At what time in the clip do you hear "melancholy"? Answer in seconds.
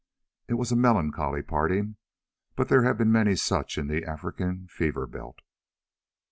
0.75-1.43